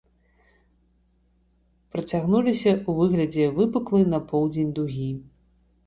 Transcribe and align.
Працягнуліся 1.95 2.75
ў 2.75 2.99
выглядзе 3.03 3.45
выпуклай 3.61 4.11
на 4.19 4.25
поўдзень 4.33 4.71
дугі. 4.81 5.11